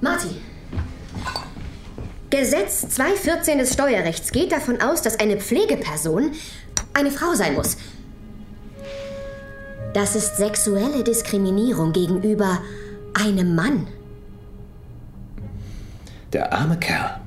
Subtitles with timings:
[0.00, 0.36] Martin.
[2.30, 6.32] Gesetz 214 des Steuerrechts geht davon aus, dass eine Pflegeperson
[6.92, 7.76] eine Frau sein muss.
[9.94, 12.62] Das ist sexuelle Diskriminierung gegenüber
[13.14, 13.88] einem Mann.
[16.32, 17.20] Der arme Kerl.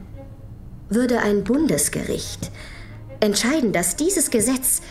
[0.89, 2.51] Würde ein Bundesgericht
[3.19, 4.81] entscheiden, dass dieses Gesetz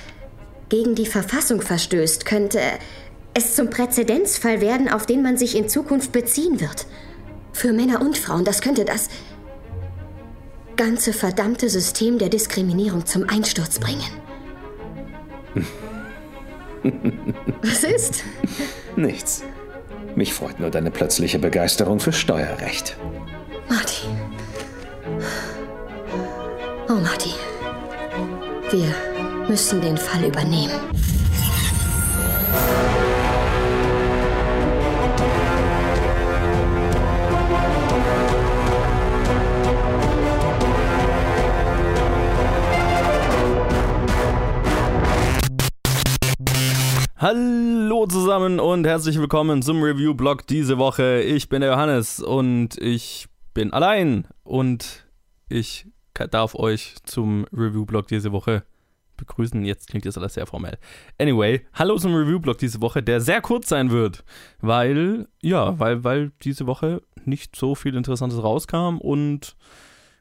[0.69, 2.61] gegen die Verfassung verstößt, könnte
[3.35, 6.87] es zum Präzedenzfall werden, auf den man sich in Zukunft beziehen wird.
[7.61, 9.11] Für Männer und Frauen, das könnte das
[10.79, 14.11] ganze verdammte System der Diskriminierung zum Einsturz bringen.
[17.63, 18.25] Was ist?
[18.97, 19.45] Nichts.
[20.17, 22.97] Mich freut nur deine plötzliche Begeisterung für Steuerrecht.
[23.69, 24.09] Marty.
[26.89, 27.35] Oh, Marty.
[28.71, 28.95] Wir
[29.51, 30.81] müssen den Fall übernehmen.
[47.23, 51.21] Hallo zusammen und herzlich willkommen zum Review-Blog diese Woche.
[51.21, 55.07] Ich bin der Johannes und ich bin allein und
[55.51, 58.65] ich darf euch zum Review-Blog diese Woche
[59.19, 59.63] begrüßen.
[59.67, 60.79] Jetzt klingt das alles sehr formell.
[61.19, 64.25] Anyway, hallo zum Review-Blog diese Woche, der sehr kurz sein wird,
[64.63, 69.57] weil, ja, weil, weil diese Woche nicht so viel Interessantes rauskam und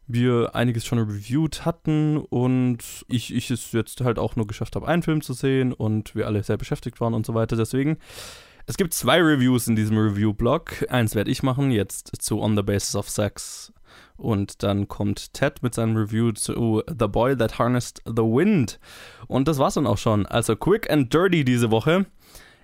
[0.10, 4.88] wir einiges schon reviewed hatten und ich, ich es jetzt halt auch nur geschafft habe,
[4.88, 7.56] einen Film zu sehen und wir alle sehr beschäftigt waren und so weiter.
[7.56, 7.98] Deswegen,
[8.66, 10.88] es gibt zwei Reviews in diesem Review-Blog.
[10.90, 13.72] Eins werde ich machen, jetzt zu On the Basis of Sex
[14.18, 18.80] und dann kommt Ted mit seinem Review zu The Boy That Harnessed the Wind.
[19.28, 20.26] Und das war's dann auch schon.
[20.26, 22.06] Also quick and dirty diese Woche.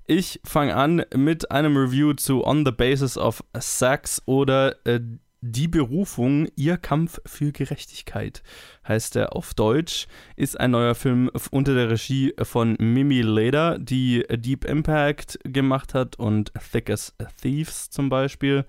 [0.07, 4.99] Ich fange an mit einem Review zu On the Basis of Sex oder äh,
[5.47, 8.41] Die Berufung, ihr Kampf für Gerechtigkeit,
[8.87, 10.07] heißt er auf Deutsch.
[10.35, 16.17] Ist ein neuer Film unter der Regie von Mimi Leder, die Deep Impact gemacht hat
[16.17, 18.65] und Thick as Thieves zum Beispiel.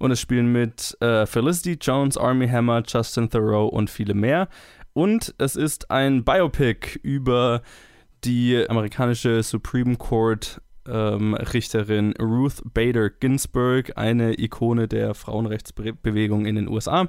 [0.00, 4.48] Und es spielen mit äh, Felicity Jones, Army Hammer, Justin Thoreau und viele mehr.
[4.92, 7.62] Und es ist ein Biopic über
[8.24, 16.68] die amerikanische Supreme Court ähm, Richterin Ruth Bader Ginsburg, eine Ikone der Frauenrechtsbewegung in den
[16.68, 17.08] USA,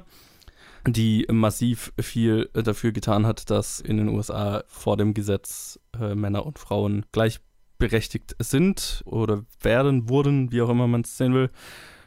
[0.86, 6.44] die massiv viel dafür getan hat, dass in den USA vor dem Gesetz äh, Männer
[6.44, 11.50] und Frauen gleichberechtigt sind oder werden, wurden, wie auch immer man es sehen will.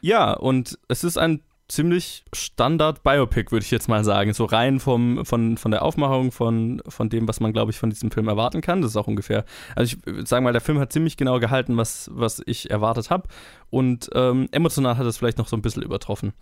[0.00, 4.32] Ja, und es ist ein ziemlich Standard Biopic, würde ich jetzt mal sagen.
[4.32, 7.90] So rein vom, von, von der Aufmachung, von, von dem, was man, glaube ich, von
[7.90, 8.82] diesem Film erwarten kann.
[8.82, 9.44] Das ist auch ungefähr.
[9.74, 13.28] Also ich sagen mal, der Film hat ziemlich genau gehalten, was, was ich erwartet habe.
[13.70, 16.32] Und ähm, emotional hat es vielleicht noch so ein bisschen übertroffen.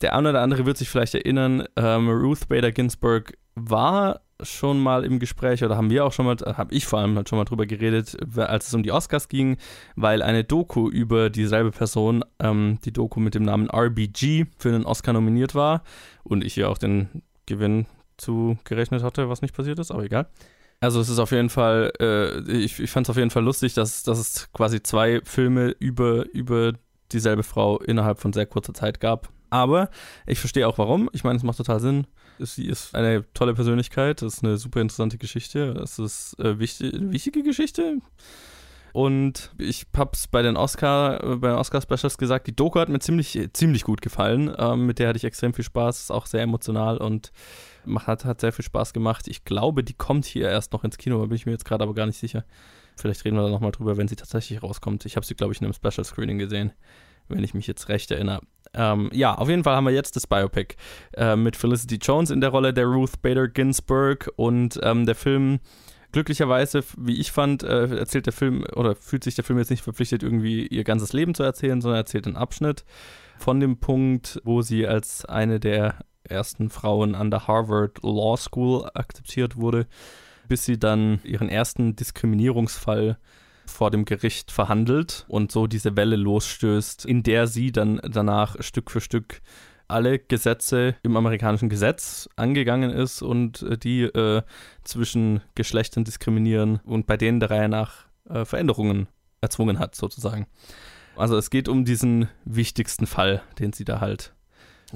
[0.00, 5.04] Der eine oder andere wird sich vielleicht erinnern, ähm, Ruth Bader Ginsburg war schon mal
[5.04, 7.44] im Gespräch oder haben wir auch schon mal, habe ich vor allem halt schon mal
[7.44, 9.56] drüber geredet, als es um die Oscars ging,
[9.96, 14.84] weil eine Doku über dieselbe Person, ähm, die Doku mit dem Namen RBG, für einen
[14.84, 15.82] Oscar nominiert war
[16.22, 17.86] und ich ihr auch den Gewinn
[18.16, 20.28] zugerechnet hatte, was nicht passiert ist, aber egal.
[20.80, 23.74] Also es ist auf jeden Fall, äh, ich, ich fand es auf jeden Fall lustig,
[23.74, 26.74] dass, dass es quasi zwei Filme über, über
[27.10, 29.30] dieselbe Frau innerhalb von sehr kurzer Zeit gab.
[29.50, 29.90] Aber
[30.26, 31.08] ich verstehe auch warum.
[31.12, 32.06] Ich meine, es macht total Sinn
[32.40, 36.94] Sie ist eine tolle Persönlichkeit, das ist eine super interessante Geschichte, das ist äh, wichtig,
[36.94, 37.98] eine wichtige Geschichte.
[38.92, 42.98] Und ich hab's bei den Oscar, äh, bei den Oscar-Specials gesagt, die Doku hat mir
[42.98, 44.52] ziemlich, ziemlich gut gefallen.
[44.58, 47.32] Ähm, mit der hatte ich extrem viel Spaß, ist auch sehr emotional und
[48.06, 49.28] hat, hat sehr viel Spaß gemacht.
[49.28, 51.84] Ich glaube, die kommt hier erst noch ins Kino, da bin ich mir jetzt gerade
[51.84, 52.44] aber gar nicht sicher.
[52.96, 55.06] Vielleicht reden wir da nochmal drüber, wenn sie tatsächlich rauskommt.
[55.06, 56.72] Ich habe sie, glaube ich, in einem Special Screening gesehen,
[57.28, 58.40] wenn ich mich jetzt recht erinnere.
[58.74, 60.76] Ähm, ja, auf jeden Fall haben wir jetzt das Biopic
[61.14, 64.30] äh, mit Felicity Jones in der Rolle der Ruth Bader Ginsburg.
[64.36, 65.60] Und ähm, der Film
[66.12, 69.82] glücklicherweise, wie ich fand, äh, erzählt der Film oder fühlt sich der Film jetzt nicht
[69.82, 72.84] verpflichtet, irgendwie ihr ganzes Leben zu erzählen, sondern erzählt einen Abschnitt
[73.38, 78.88] von dem Punkt, wo sie als eine der ersten Frauen an der Harvard Law School
[78.94, 79.86] akzeptiert wurde,
[80.48, 83.18] bis sie dann ihren ersten Diskriminierungsfall
[83.68, 88.90] vor dem Gericht verhandelt und so diese Welle losstößt, in der sie dann danach Stück
[88.90, 89.40] für Stück
[89.88, 94.42] alle Gesetze im amerikanischen Gesetz angegangen ist und äh, die äh,
[94.84, 99.08] zwischen Geschlechtern diskriminieren und bei denen der Reihe nach äh, Veränderungen
[99.40, 100.46] erzwungen hat, sozusagen.
[101.16, 104.34] Also es geht um diesen wichtigsten Fall, den sie da halt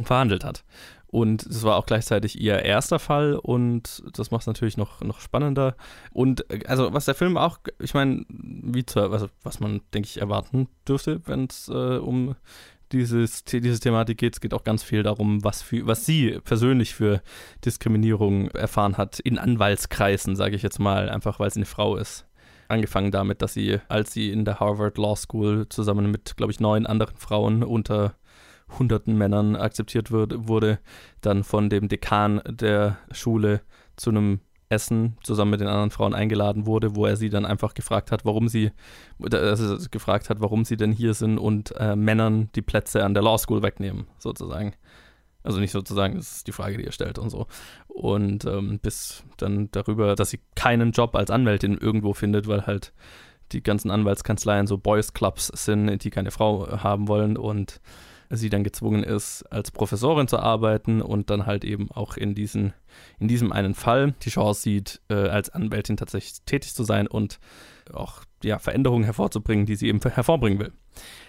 [0.04, 0.64] verhandelt hat.
[1.12, 5.20] Und es war auch gleichzeitig ihr erster Fall und das macht es natürlich noch, noch
[5.20, 5.76] spannender.
[6.10, 10.06] Und äh, also was der Film auch, ich meine, wie zu, also was man, denke
[10.08, 12.34] ich, erwarten dürfte, wenn es äh, um
[12.92, 14.36] dieses, diese Thematik geht.
[14.36, 17.20] Es geht auch ganz viel darum, was, für, was sie persönlich für
[17.62, 22.26] Diskriminierung erfahren hat in Anwaltskreisen, sage ich jetzt mal, einfach weil sie eine Frau ist.
[22.68, 26.60] Angefangen damit, dass sie, als sie in der Harvard Law School zusammen mit, glaube ich,
[26.60, 28.14] neun anderen Frauen unter
[28.78, 30.78] hunderten Männern akzeptiert wird, wurde,
[31.20, 33.62] dann von dem Dekan der Schule
[33.96, 34.40] zu einem
[34.72, 38.24] Essen zusammen mit den anderen Frauen eingeladen wurde, wo er sie dann einfach gefragt hat,
[38.24, 38.72] warum sie,
[39.20, 43.22] also gefragt hat, warum sie denn hier sind und äh, Männern die Plätze an der
[43.22, 44.74] Law School wegnehmen, sozusagen.
[45.44, 47.46] Also nicht sozusagen, das ist die Frage, die er stellt und so.
[47.88, 52.92] Und ähm, bis dann darüber, dass sie keinen Job als Anwältin irgendwo findet, weil halt
[53.50, 57.80] die ganzen Anwaltskanzleien so Boys Clubs sind, die keine Frau haben wollen und
[58.40, 62.72] sie dann gezwungen ist, als Professorin zu arbeiten und dann halt eben auch in, diesen,
[63.18, 67.38] in diesem einen Fall die Chance sieht, äh, als Anwältin tatsächlich tätig zu sein und
[67.92, 70.72] auch ja, Veränderungen hervorzubringen, die sie eben hervorbringen will.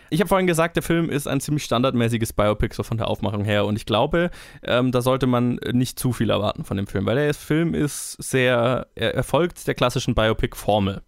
[0.09, 3.44] Ich habe vorhin gesagt, der Film ist ein ziemlich standardmäßiges Biopic so von der Aufmachung
[3.44, 4.29] her und ich glaube,
[4.61, 8.21] ähm, da sollte man nicht zu viel erwarten von dem Film, weil der Film ist
[8.21, 11.01] sehr, er, folgt der klassischen Biopic-Formel.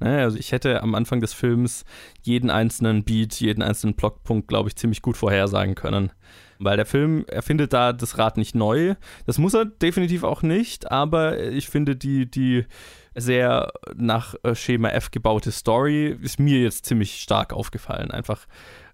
[0.00, 1.84] Ne, also ich hätte am Anfang des Films
[2.22, 6.12] jeden einzelnen Beat, jeden einzelnen Blockpunkt, glaube ich, ziemlich gut vorhersagen können.
[6.60, 8.94] Weil der Film erfindet da das Rad nicht neu.
[9.26, 12.66] Das muss er definitiv auch nicht, aber ich finde die, die
[13.14, 18.10] sehr nach äh, Schema F gebaute Story ist mir jetzt ziemlich stark aufgefallen.
[18.10, 18.46] Einfach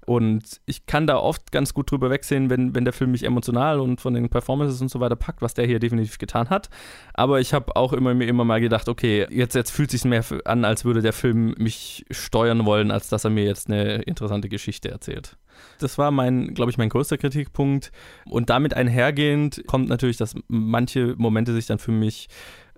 [0.07, 3.81] und ich kann da oft ganz gut drüber wegsehen, wenn, wenn der Film mich emotional
[3.81, 6.69] und von den Performances und so weiter packt, was der hier definitiv getan hat.
[7.15, 10.09] Aber ich habe auch immer mir immer mal gedacht, okay, jetzt, jetzt fühlt es sich
[10.09, 14.03] mehr an, als würde der Film mich steuern wollen, als dass er mir jetzt eine
[14.03, 15.37] interessante Geschichte erzählt.
[15.79, 17.93] Das war mein, glaube ich, mein größter Kritikpunkt.
[18.27, 22.29] Und damit einhergehend kommt natürlich, dass manche Momente sich dann für mich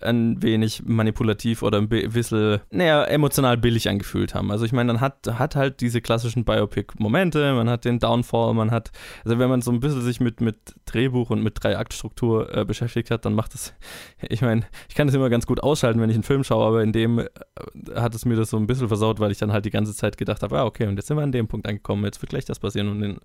[0.02, 4.50] ein wenig manipulativ oder ein bisschen, naja, emotional billig angefühlt haben.
[4.50, 8.70] Also ich meine, man hat, hat halt diese klassischen Biopic-Momente, man hat den Downfall, man
[8.70, 8.92] hat,
[9.24, 13.10] also wenn man so ein bisschen sich mit, mit Drehbuch und mit Drei-Akt-Struktur äh, beschäftigt
[13.10, 13.74] hat, dann macht es,
[14.28, 16.82] ich meine, ich kann das immer ganz gut ausschalten, wenn ich einen Film schaue, aber
[16.82, 17.26] in dem äh,
[17.94, 20.18] hat es mir das so ein bisschen versaut, weil ich dann halt die ganze Zeit
[20.18, 22.44] gedacht habe, ah, okay, und jetzt sind wir an dem Punkt angekommen, jetzt wird gleich
[22.44, 23.18] das passieren und in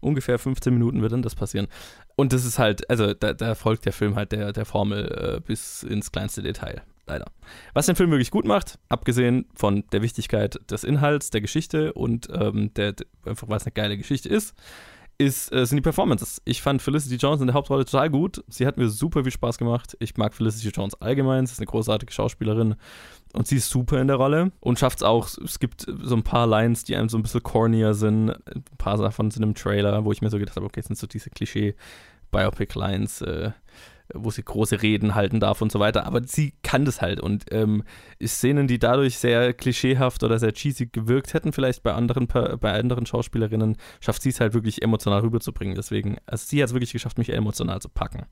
[0.00, 1.68] ungefähr 15 Minuten wird dann das passieren.
[2.18, 5.40] Und das ist halt, also da, da folgt der Film halt der, der Formel äh,
[5.40, 6.82] bis ins kleinste Detail.
[7.06, 7.26] Leider.
[7.74, 12.28] Was den Film wirklich gut macht, abgesehen von der Wichtigkeit des Inhalts, der Geschichte und
[12.32, 14.56] ähm, der, einfach weil es eine geile Geschichte ist,
[15.18, 16.40] ist, äh, sind die Performances.
[16.44, 18.44] Ich fand Felicity Jones in der Hauptrolle total gut.
[18.48, 19.96] Sie hat mir super viel Spaß gemacht.
[19.98, 21.44] Ich mag Felicity Jones allgemein.
[21.46, 22.76] Sie ist eine großartige Schauspielerin.
[23.34, 25.28] Und sie ist super in der Rolle und schafft es auch.
[25.44, 28.30] Es gibt so ein paar Lines, die einem so ein bisschen cornier sind.
[28.30, 31.06] Ein paar davon sind im Trailer, wo ich mir so gedacht habe, okay, sind so
[31.06, 33.20] diese Klischee-Biopic-Lines.
[33.22, 33.50] Äh,
[34.14, 36.06] wo sie große Reden halten darf und so weiter.
[36.06, 37.20] Aber sie kann das halt.
[37.20, 37.84] Und ähm,
[38.24, 43.06] Szenen, die dadurch sehr klischeehaft oder sehr cheesy gewirkt hätten, vielleicht bei anderen, bei anderen
[43.06, 45.74] Schauspielerinnen, schafft sie es halt wirklich emotional rüberzubringen.
[45.74, 48.26] Deswegen, also sie hat es wirklich geschafft, mich emotional zu packen.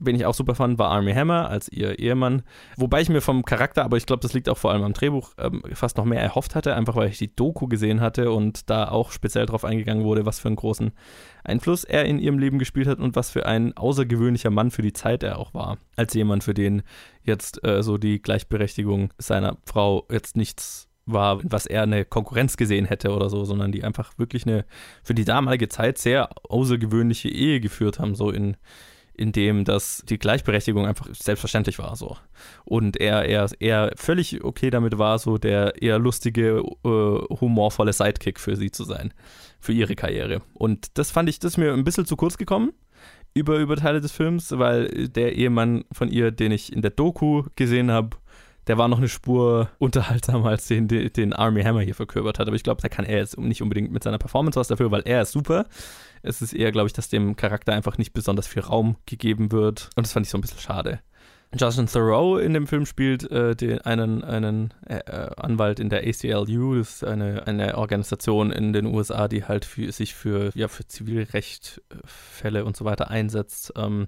[0.00, 2.42] Wen ich auch super fand, war Army Hammer als ihr Ehemann.
[2.76, 5.32] Wobei ich mir vom Charakter, aber ich glaube, das liegt auch vor allem am Drehbuch,
[5.38, 8.88] ähm, fast noch mehr erhofft hatte, einfach weil ich die Doku gesehen hatte und da
[8.88, 10.92] auch speziell darauf eingegangen wurde, was für einen großen
[11.44, 14.92] Einfluss er in ihrem Leben gespielt hat und was für ein außergewöhnlicher Mann für die
[14.92, 15.78] Zeit er auch war.
[15.96, 16.82] Als jemand, für den
[17.22, 22.86] jetzt äh, so die Gleichberechtigung seiner Frau jetzt nichts war, was er eine Konkurrenz gesehen
[22.86, 24.64] hätte oder so, sondern die einfach wirklich eine
[25.02, 28.56] für die damalige Zeit sehr außergewöhnliche Ehe geführt haben, so in
[29.20, 32.16] in dem dass die Gleichberechtigung einfach selbstverständlich war so.
[32.64, 38.40] Und er, er, er völlig okay damit war, so der eher lustige, äh, humorvolle Sidekick
[38.40, 39.12] für sie zu sein,
[39.60, 40.40] für ihre Karriere.
[40.54, 42.72] Und das fand ich, das ist mir ein bisschen zu kurz gekommen
[43.34, 47.44] über, über Teile des Films, weil der Ehemann von ihr, den ich in der Doku
[47.56, 48.16] gesehen habe,
[48.66, 52.46] der war noch eine Spur unterhaltsamer als den, den Army Hammer hier verkörpert hat.
[52.46, 55.02] Aber ich glaube, da kann er jetzt nicht unbedingt mit seiner Performance was dafür, weil
[55.04, 55.66] er ist super.
[56.22, 59.90] Es ist eher, glaube ich, dass dem Charakter einfach nicht besonders viel Raum gegeben wird.
[59.96, 61.00] Und das fand ich so ein bisschen schade.
[61.58, 66.06] Justin Thoreau in dem Film spielt äh, den, einen, einen äh, äh Anwalt in der
[66.06, 70.68] ACLU, das ist eine, eine Organisation in den USA, die halt für, sich für, ja,
[70.68, 73.72] für Zivilrechtfälle und so weiter einsetzt.
[73.76, 74.06] Ähm,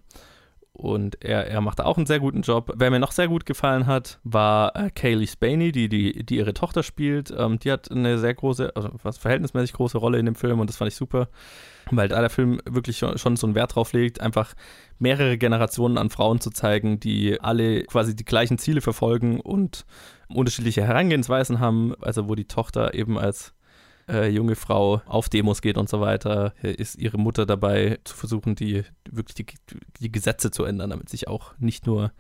[0.73, 2.73] und er, er macht auch einen sehr guten Job.
[2.75, 6.55] Wer mir noch sehr gut gefallen hat, war äh, Kaylee Spaney, die, die, die ihre
[6.55, 7.33] Tochter spielt.
[7.37, 10.71] Ähm, die hat eine sehr große, also was verhältnismäßig große Rolle in dem Film und
[10.71, 11.29] das fand ich super,
[11.91, 14.55] weil da der Film wirklich schon, schon so einen Wert drauf legt, einfach
[14.99, 19.85] mehrere Generationen an Frauen zu zeigen, die alle quasi die gleichen Ziele verfolgen und
[20.29, 21.95] unterschiedliche Herangehensweisen haben.
[22.01, 23.53] Also wo die Tochter eben als
[24.13, 28.55] äh, junge Frau auf Demos geht und so weiter, ist ihre Mutter dabei zu versuchen,
[28.55, 29.47] die wirklich die,
[30.01, 32.13] die Gesetze zu ändern, damit sich auch nicht nur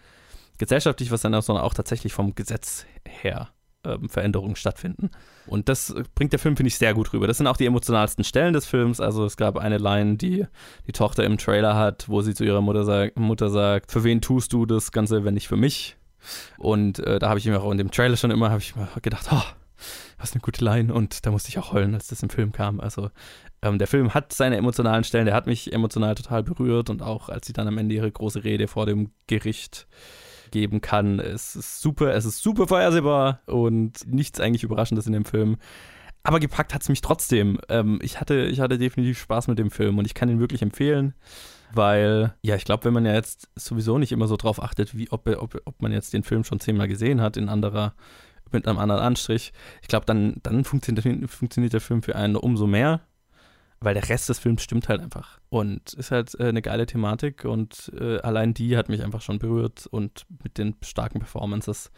[0.59, 3.51] gesellschaftlich was ändert, sondern auch tatsächlich vom Gesetz her
[3.85, 5.11] ähm, Veränderungen stattfinden.
[5.47, 7.27] Und das bringt der Film, finde ich, sehr gut rüber.
[7.27, 9.01] Das sind auch die emotionalsten Stellen des Films.
[9.01, 10.47] Also es gab eine Line, die
[10.87, 14.21] die Tochter im Trailer hat, wo sie zu ihrer Mutter, sag, Mutter sagt, für wen
[14.21, 15.97] tust du das Ganze, wenn nicht für mich?
[16.59, 19.27] Und äh, da habe ich mir auch in dem Trailer schon immer ich mir gedacht,
[19.33, 19.43] oh,
[20.19, 20.93] was eine gute Line.
[20.93, 22.81] Und da musste ich auch heulen, als das im Film kam.
[22.81, 23.11] Also
[23.63, 27.29] ähm, der Film hat seine emotionalen Stellen, der hat mich emotional total berührt und auch
[27.29, 29.87] als sie dann am Ende ihre große Rede vor dem Gericht
[30.51, 31.19] geben kann.
[31.19, 35.57] Es ist super, es ist super vorhersehbar und nichts eigentlich Überraschendes in dem Film.
[36.23, 37.59] Aber gepackt hat es mich trotzdem.
[37.69, 40.63] Ähm, ich, hatte, ich hatte definitiv Spaß mit dem Film und ich kann ihn wirklich
[40.63, 41.15] empfehlen,
[41.73, 45.11] weil, ja, ich glaube, wenn man ja jetzt sowieso nicht immer so drauf achtet, wie
[45.11, 47.95] ob, ob, ob man jetzt den Film schon zehnmal gesehen hat in anderer,
[48.53, 52.67] mit einem anderen Anstrich, ich glaube, dann, dann funktioniert, funktioniert der Film für einen umso
[52.67, 53.01] mehr
[53.85, 55.39] weil der Rest des Films stimmt halt einfach.
[55.49, 59.39] Und ist halt äh, eine geile Thematik und äh, allein die hat mich einfach schon
[59.39, 61.91] berührt und mit den starken Performances,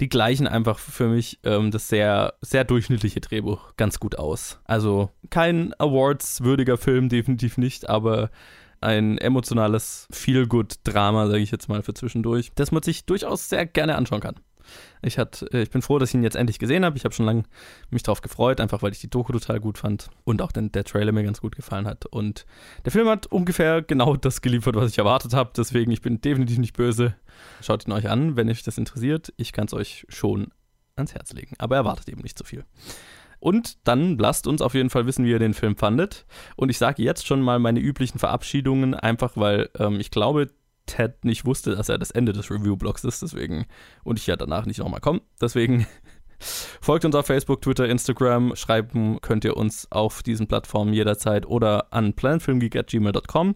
[0.00, 4.60] die gleichen einfach für mich ähm, das sehr, sehr durchschnittliche Drehbuch ganz gut aus.
[4.64, 8.30] Also kein Awards-würdiger Film, definitiv nicht, aber
[8.80, 13.96] ein emotionales Feel-Good-Drama, sage ich jetzt mal für zwischendurch, das man sich durchaus sehr gerne
[13.96, 14.36] anschauen kann.
[15.02, 16.96] Ich, hat, äh, ich bin froh, dass ich ihn jetzt endlich gesehen habe.
[16.96, 17.44] Ich habe schon lange
[17.90, 20.84] mich darauf gefreut, einfach weil ich die Doku total gut fand und auch den, der
[20.84, 22.06] Trailer mir ganz gut gefallen hat.
[22.06, 22.46] Und
[22.84, 25.50] der Film hat ungefähr genau das geliefert, was ich erwartet habe.
[25.56, 27.14] Deswegen, ich bin definitiv nicht böse.
[27.62, 29.32] Schaut ihn euch an, wenn euch das interessiert.
[29.36, 30.48] Ich kann es euch schon
[30.96, 31.54] ans Herz legen.
[31.58, 32.64] Aber erwartet eben nicht so viel.
[33.40, 36.26] Und dann lasst uns auf jeden Fall wissen, wie ihr den Film fandet.
[36.56, 40.50] Und ich sage jetzt schon mal meine üblichen Verabschiedungen, einfach weil ähm, ich glaube,
[40.90, 43.66] Ted nicht wusste, dass er das Ende des Review-Blogs ist, deswegen,
[44.04, 45.22] und ich ja danach nicht nochmal komme.
[45.40, 45.86] Deswegen
[46.40, 48.56] folgt uns auf Facebook, Twitter, Instagram.
[48.56, 53.54] Schreiben könnt ihr uns auf diesen Plattformen jederzeit oder an planfilmgeek.gmail.com.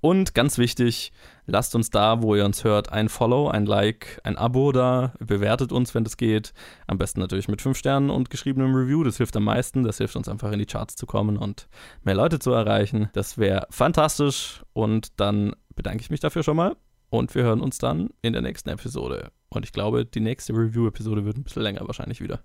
[0.00, 1.12] Und ganz wichtig,
[1.46, 5.14] lasst uns da, wo ihr uns hört, ein Follow, ein Like, ein Abo da.
[5.18, 6.52] Bewertet uns, wenn das geht.
[6.86, 9.04] Am besten natürlich mit 5 Sternen und geschriebenem Review.
[9.04, 9.84] Das hilft am meisten.
[9.84, 11.68] Das hilft uns einfach in die Charts zu kommen und
[12.02, 13.08] mehr Leute zu erreichen.
[13.14, 14.62] Das wäre fantastisch.
[14.72, 16.76] Und dann bedanke ich mich dafür schon mal
[17.18, 19.30] und wir hören uns dann in der nächsten Episode.
[19.48, 22.40] Und ich glaube, die nächste Review-Episode wird ein bisschen länger wahrscheinlich wieder.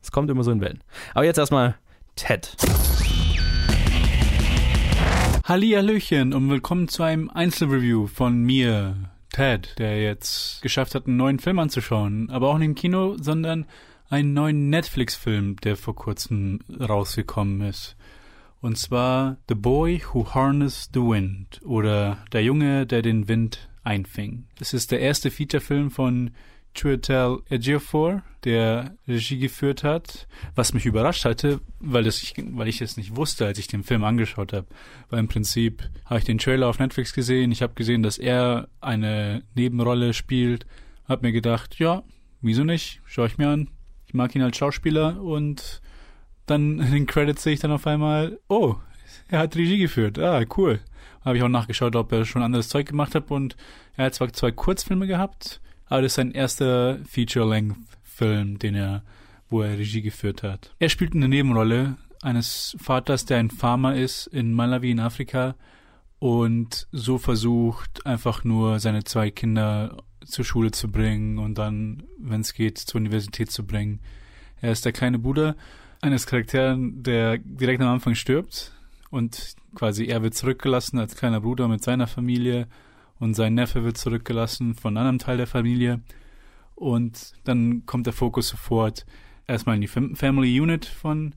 [0.00, 0.82] Es kommt immer so in Wellen.
[1.14, 1.76] Aber jetzt erstmal
[2.14, 2.56] Ted.
[5.44, 8.96] Hallihallöchen und willkommen zu einem Einzelreview von mir,
[9.32, 12.30] Ted, der jetzt geschafft hat, einen neuen Film anzuschauen.
[12.30, 13.66] Aber auch nicht im Kino, sondern
[14.10, 17.96] einen neuen Netflix-Film, der vor kurzem rausgekommen ist.
[18.60, 24.44] Und zwar The Boy Who Harnessed the Wind oder Der Junge, der den Wind einfing.
[24.60, 26.30] Es ist der erste Featurefilm von
[26.74, 32.82] Chiwetel Ejiofor, der Regie geführt hat, was mich überrascht hatte, weil, das ich, weil ich
[32.82, 34.66] es nicht wusste, als ich den Film angeschaut habe.
[35.08, 38.68] Weil im Prinzip habe ich den Trailer auf Netflix gesehen, ich habe gesehen, dass er
[38.80, 40.66] eine Nebenrolle spielt,
[41.08, 42.02] habe mir gedacht, ja,
[42.42, 43.70] wieso nicht, schaue ich mir an.
[44.06, 45.80] Ich mag ihn als Schauspieler und
[46.44, 48.76] dann in den Credits sehe ich dann auf einmal, oh,
[49.30, 50.18] er hat Regie geführt.
[50.18, 50.80] Ah, cool.
[51.24, 53.56] Habe ich auch nachgeschaut, ob er schon anderes Zeug gemacht hat und
[53.96, 59.02] er hat zwar zwei Kurzfilme gehabt, aber das ist sein erster Feature-Length-Film, den er,
[59.50, 60.74] wo er Regie geführt hat.
[60.78, 65.54] Er spielt eine Nebenrolle eines Vaters, der ein Farmer ist in Malawi in Afrika
[66.18, 72.40] und so versucht einfach nur seine zwei Kinder zur Schule zu bringen und dann, wenn
[72.40, 74.00] es geht, zur Universität zu bringen.
[74.60, 75.56] Er ist der kleine Bruder
[76.00, 78.72] eines Charakteren, der direkt am Anfang stirbt
[79.10, 82.68] und quasi er wird zurückgelassen als kleiner Bruder mit seiner Familie.
[83.18, 86.00] Und sein Neffe wird zurückgelassen von einem anderen Teil der Familie.
[86.74, 89.06] Und dann kommt der Fokus sofort
[89.46, 91.34] erstmal in die Family Unit von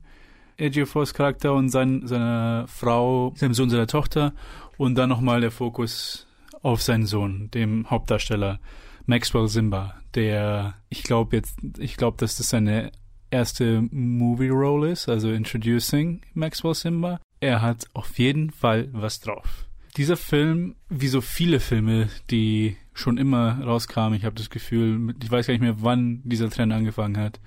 [0.58, 4.32] Ejiofor's Charakter und sein, seiner Frau, seinem Sohn, seiner Tochter.
[4.76, 6.28] Und dann nochmal der Fokus
[6.62, 8.60] auf seinen Sohn, dem Hauptdarsteller
[9.06, 12.92] Maxwell Simba, der ich glaube jetzt, ich glaube, dass das seine
[13.30, 17.20] erste Movie Role ist, also Introducing Maxwell Simba.
[17.42, 19.66] Er hat auf jeden Fall was drauf.
[19.96, 25.28] Dieser Film, wie so viele Filme, die schon immer rauskamen, ich habe das Gefühl, ich
[25.28, 27.40] weiß gar nicht mehr, wann dieser Trend angefangen hat.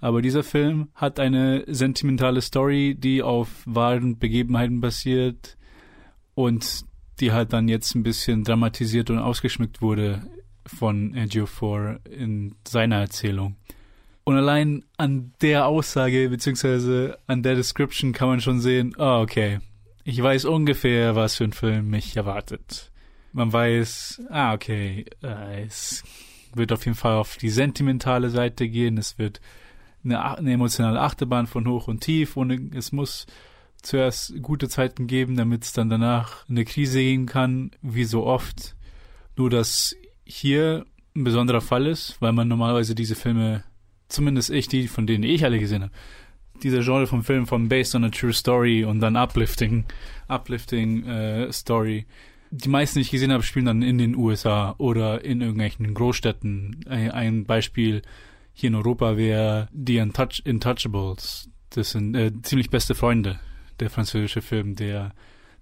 [0.00, 5.56] Aber dieser Film hat eine sentimentale Story, die auf wahren Begebenheiten basiert
[6.34, 6.84] und
[7.18, 10.22] die halt dann jetzt ein bisschen dramatisiert und ausgeschmückt wurde
[10.64, 13.56] von Ejiofor in seiner Erzählung.
[14.30, 19.58] Und allein an der Aussage beziehungsweise an der Description kann man schon sehen, oh, okay,
[20.04, 22.92] ich weiß ungefähr, was für ein Film mich erwartet.
[23.32, 26.04] Man weiß, ah, okay, äh, es
[26.54, 29.40] wird auf jeden Fall auf die sentimentale Seite gehen, es wird
[30.04, 33.26] eine, eine emotionale Achterbahn von hoch und tief und es muss
[33.82, 38.76] zuerst gute Zeiten geben, damit es dann danach eine Krise gehen kann, wie so oft.
[39.36, 43.64] Nur dass hier ein besonderer Fall ist, weil man normalerweise diese Filme
[44.10, 45.92] zumindest ich, die, von denen ich alle gesehen habe,
[46.62, 49.84] dieser Genre von Filmen von Based on a True Story und dann Uplifting,
[50.28, 52.06] Uplifting äh, Story,
[52.50, 56.84] die meisten, die ich gesehen habe, spielen dann in den USA oder in irgendwelchen Großstädten.
[56.88, 58.02] Ein, Beispiel
[58.52, 61.48] hier in Europa wäre The Untouch Intouchables.
[61.70, 63.38] Das sind äh, ziemlich beste Freunde,
[63.78, 65.12] der französische Film, der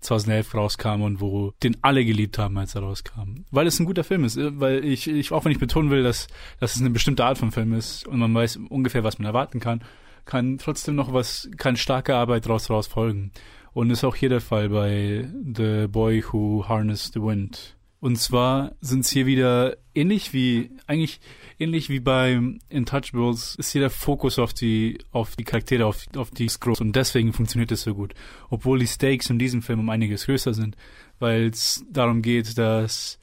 [0.00, 3.44] 2011 rauskam und wo den alle geliebt haben, als er rauskam.
[3.50, 6.28] Weil es ein guter Film ist, weil ich, ich auch wenn ich betonen will, dass,
[6.60, 9.60] dass es eine bestimmte Art von Film ist und man weiß ungefähr, was man erwarten
[9.60, 9.82] kann,
[10.24, 13.32] kann trotzdem noch was, kann starke Arbeit daraus raus folgen.
[13.72, 17.77] Und ist auch hier der Fall bei The Boy Who Harnessed the Wind.
[18.00, 21.20] Und zwar sind es hier wieder ähnlich wie, eigentlich
[21.58, 26.30] ähnlich wie bei Intouchables, ist hier der Fokus auf die, auf die Charaktere, auf, auf
[26.30, 26.80] die Scrolls.
[26.80, 28.14] Und deswegen funktioniert es so gut.
[28.50, 30.76] Obwohl die Stakes in diesem Film um einiges größer sind,
[31.18, 33.18] weil es darum geht, dass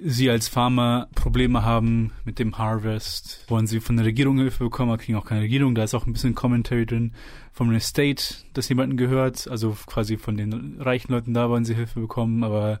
[0.00, 4.90] sie als Farmer Probleme haben mit dem Harvest, wollen sie von der Regierung Hilfe bekommen,
[4.90, 5.74] aber kriegen auch keine Regierung.
[5.74, 7.12] Da ist auch ein bisschen Commentary drin
[7.52, 12.00] vom Estate, das jemanden gehört, also quasi von den reichen Leuten da wollen sie Hilfe
[12.00, 12.80] bekommen, aber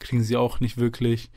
[0.00, 1.30] kriegen sie auch nicht wirklich.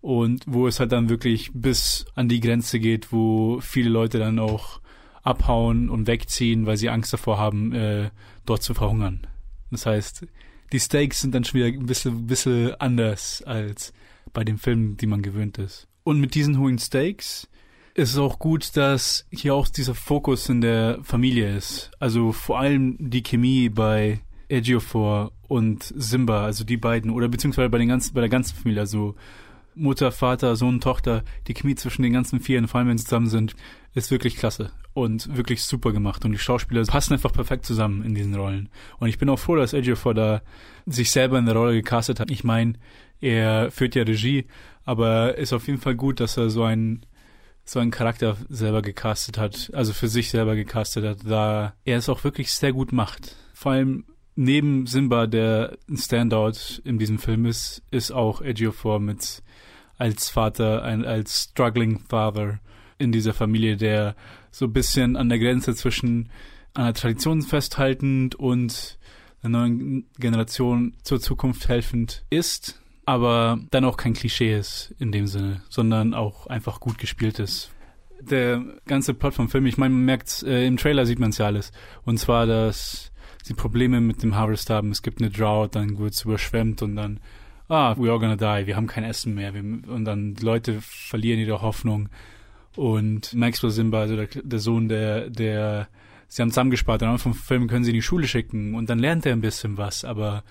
[0.00, 4.38] Und wo es halt dann wirklich bis an die Grenze geht, wo viele Leute dann
[4.38, 4.80] auch
[5.22, 8.10] abhauen und wegziehen, weil sie Angst davor haben, äh,
[8.46, 9.26] dort zu verhungern.
[9.70, 10.26] Das heißt,
[10.72, 13.92] die Stakes sind dann schon wieder ein bisschen, bisschen anders als
[14.32, 15.88] bei den Filmen, die man gewöhnt ist.
[16.04, 17.48] Und mit diesen hohen Stakes
[17.94, 21.90] ist es auch gut, dass hier auch dieser Fokus in der Familie ist.
[21.98, 27.78] Also vor allem die Chemie bei Ejiofor und Simba, also die beiden, oder beziehungsweise bei
[27.78, 29.16] den ganzen, bei der ganzen Familie, also
[29.74, 33.26] Mutter, Vater, Sohn, Tochter, die Chemie zwischen den ganzen Vieren, vor allem wenn sie zusammen
[33.26, 33.56] sind,
[33.92, 36.24] ist wirklich klasse und wirklich super gemacht.
[36.24, 38.68] Und die Schauspieler passen einfach perfekt zusammen in diesen Rollen.
[39.00, 40.40] Und ich bin auch froh, dass Ejiofor da
[40.86, 42.30] sich selber in der Rolle gecastet hat.
[42.30, 42.74] Ich meine,
[43.20, 44.46] er führt ja Regie,
[44.84, 47.04] aber ist auf jeden Fall gut, dass er so einen
[47.64, 52.08] so einen Charakter selber gecastet hat, also für sich selber gecastet hat, da er es
[52.08, 53.34] auch wirklich sehr gut macht.
[53.52, 54.04] Vor allem
[54.40, 59.42] neben Simba, der ein Standout in diesem Film ist, ist auch Ejiofor mit
[59.98, 62.60] als Vater, ein, als struggling Father
[62.98, 64.16] in dieser Familie, der
[64.50, 66.30] so ein bisschen an der Grenze zwischen
[66.74, 68.98] einer Tradition festhaltend und
[69.42, 75.26] einer neuen Generation zur Zukunft helfend ist aber dann auch kein Klischee ist in dem
[75.26, 77.72] Sinne, sondern auch einfach gut gespielt ist.
[78.20, 81.38] Der ganze Plot vom Film, ich meine, man merkt, äh, im Trailer sieht man es
[81.38, 81.72] ja alles.
[82.04, 83.10] Und zwar, dass
[83.42, 84.90] sie Probleme mit dem Harvest haben.
[84.90, 87.20] Es gibt eine Drought, dann wird es überschwemmt und dann,
[87.68, 89.54] ah, we are gonna die, wir haben kein Essen mehr.
[89.54, 92.08] Wir, und dann die Leute verlieren ihre Hoffnung.
[92.76, 95.88] Und Maxwell Simba, also der, der Sohn, der, der,
[96.28, 98.98] sie haben zusammengespart, am Anfang vom Film können sie in die Schule schicken und dann
[98.98, 100.44] lernt er ein bisschen was, aber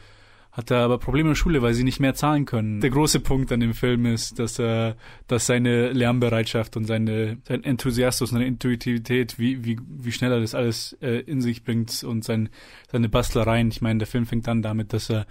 [0.51, 2.81] hat er aber Probleme in der Schule, weil sie nicht mehr zahlen können.
[2.81, 4.95] Der große Punkt an dem Film ist, dass er,
[5.27, 10.55] dass seine Lernbereitschaft und seine, sein Enthusiasmus, seine Intuitivität, wie, wie, wie schnell er das
[10.55, 12.49] alles äh, in sich bringt und sein,
[12.91, 13.69] seine Bastlereien.
[13.69, 15.27] Ich meine, der Film fängt an damit, dass er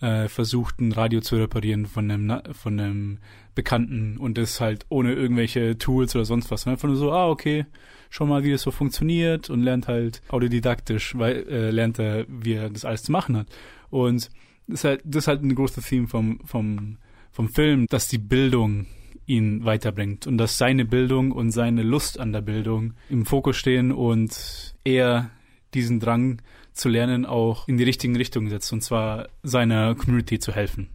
[0.00, 3.18] äh, versucht, ein Radio zu reparieren von einem, von einem
[3.54, 6.66] Bekannten und das halt ohne irgendwelche Tools oder sonst was.
[6.66, 7.66] Einfach nur so, ah, okay,
[8.10, 12.54] schon mal, wie das so funktioniert und lernt halt autodidaktisch, weil äh, lernt er, wie
[12.54, 13.46] er das alles zu machen hat.
[13.90, 14.30] Und
[14.66, 16.98] das ist halt, das ist halt ein großes Theme vom, vom,
[17.30, 18.86] vom Film, dass die Bildung
[19.26, 23.92] ihn weiterbringt und dass seine Bildung und seine Lust an der Bildung im Fokus stehen
[23.92, 25.30] und er
[25.72, 30.52] diesen Drang zu lernen auch in die richtigen Richtungen setzt und zwar seiner Community zu
[30.52, 30.88] helfen.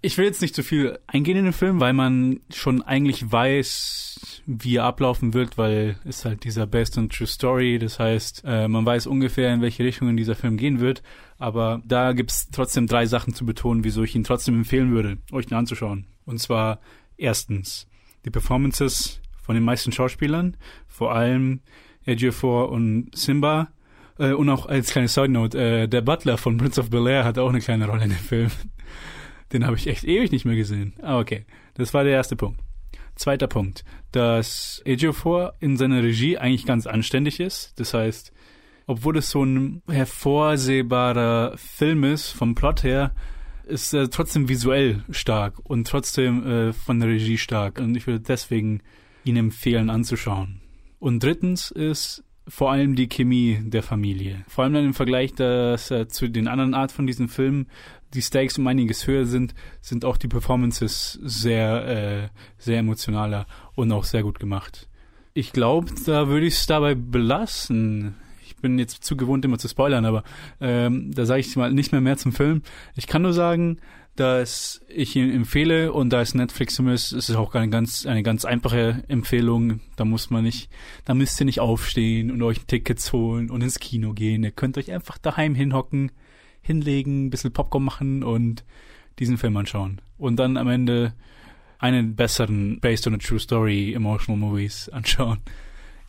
[0.00, 4.42] Ich will jetzt nicht zu viel eingehen in den Film, weil man schon eigentlich weiß,
[4.46, 8.68] wie er ablaufen wird, weil es halt dieser Best and True Story, das heißt, äh,
[8.68, 11.02] man weiß ungefähr, in welche Richtung dieser Film gehen wird,
[11.38, 15.50] aber da gibt's trotzdem drei Sachen zu betonen, wieso ich ihn trotzdem empfehlen würde, euch
[15.50, 16.06] ihn anzuschauen.
[16.24, 16.78] Und zwar
[17.16, 17.88] erstens
[18.24, 20.56] die Performances von den meisten Schauspielern,
[20.86, 21.60] vor allem
[22.06, 23.72] Ejiofor und Simba,
[24.18, 27.24] äh, und auch als kleine Side Note, äh, der Butler von Prince of Bel Air
[27.24, 28.50] hat auch eine kleine Rolle in dem Film.
[29.52, 30.94] Den habe ich echt ewig nicht mehr gesehen.
[31.02, 31.44] Ah, okay.
[31.74, 32.60] Das war der erste Punkt.
[33.14, 37.78] Zweiter Punkt, dass Ejiofor in seiner Regie eigentlich ganz anständig ist.
[37.80, 38.32] Das heißt,
[38.86, 43.14] obwohl es so ein hervorsehbarer Film ist, vom Plot her,
[43.66, 47.80] ist er trotzdem visuell stark und trotzdem äh, von der Regie stark.
[47.80, 48.80] Und ich würde deswegen
[49.24, 50.60] ihn empfehlen anzuschauen.
[50.98, 54.42] Und drittens ist vor allem die Chemie der Familie.
[54.48, 57.66] Vor allem dann im Vergleich dass, äh, zu den anderen Art von diesen Filmen
[58.14, 63.92] die Stakes um einiges höher sind, sind auch die Performances sehr, äh, sehr emotionaler und
[63.92, 64.88] auch sehr gut gemacht.
[65.34, 68.16] Ich glaube, da würde ich es dabei belassen.
[68.44, 70.24] Ich bin jetzt zu gewohnt, immer zu spoilern, aber
[70.60, 72.62] ähm, da sage ich mal nicht mehr mehr zum Film.
[72.96, 73.78] Ich kann nur sagen,
[74.18, 78.24] dass ich ihn empfehle und da es Netflix ist, ist es auch eine ganz, eine
[78.24, 79.78] ganz einfache Empfehlung.
[79.94, 80.70] Da muss man nicht,
[81.04, 84.42] da müsst ihr nicht aufstehen und euch Tickets holen und ins Kino gehen.
[84.42, 86.10] Ihr könnt euch einfach daheim hinhocken,
[86.62, 88.64] hinlegen, ein bisschen Popcorn machen und
[89.18, 90.00] diesen Film anschauen.
[90.16, 91.14] Und dann am Ende
[91.78, 95.38] einen besseren Based on a True Story Emotional Movies anschauen.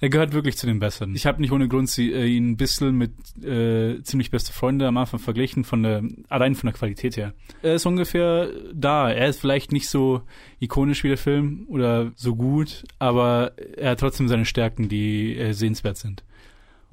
[0.02, 1.14] Er gehört wirklich zu den Besseren.
[1.14, 3.12] Ich habe nicht ohne Grund sie, äh, ihn ein bisschen mit
[3.44, 7.34] äh, ziemlich beste Freunde am Anfang verglichen, von der, allein von der Qualität her.
[7.62, 9.12] Er ist ungefähr da.
[9.12, 10.22] Er ist vielleicht nicht so
[10.60, 15.52] ikonisch wie der Film oder so gut, aber er hat trotzdem seine Stärken, die äh,
[15.52, 16.24] sehenswert sind.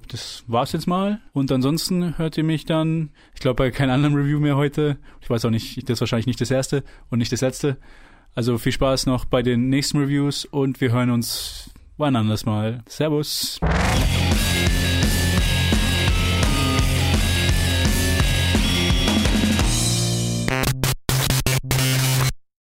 [0.08, 1.20] Das war's jetzt mal.
[1.32, 4.98] Und ansonsten hört ihr mich dann, ich glaube, bei keinem anderen Review mehr heute.
[5.20, 7.76] Ich weiß auch nicht, das ist wahrscheinlich nicht das erste und nicht das letzte.
[8.34, 12.82] Also viel Spaß noch bei den nächsten Reviews und wir hören uns wann anders mal.
[12.88, 13.58] Servus.